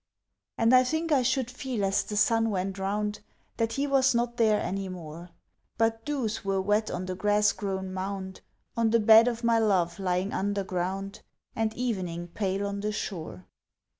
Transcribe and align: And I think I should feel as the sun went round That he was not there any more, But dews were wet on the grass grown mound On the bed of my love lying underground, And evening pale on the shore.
And 0.57 0.73
I 0.73 0.83
think 0.83 1.11
I 1.11 1.21
should 1.21 1.51
feel 1.51 1.85
as 1.85 2.01
the 2.03 2.17
sun 2.17 2.49
went 2.49 2.79
round 2.79 3.19
That 3.57 3.73
he 3.73 3.85
was 3.85 4.15
not 4.15 4.37
there 4.37 4.59
any 4.59 4.89
more, 4.89 5.29
But 5.77 6.03
dews 6.05 6.43
were 6.43 6.59
wet 6.59 6.89
on 6.89 7.05
the 7.05 7.13
grass 7.13 7.51
grown 7.51 7.93
mound 7.93 8.41
On 8.75 8.89
the 8.89 8.99
bed 8.99 9.27
of 9.27 9.43
my 9.43 9.59
love 9.59 9.99
lying 9.99 10.33
underground, 10.33 11.21
And 11.55 11.71
evening 11.75 12.29
pale 12.29 12.65
on 12.65 12.79
the 12.79 12.91
shore. 12.91 13.45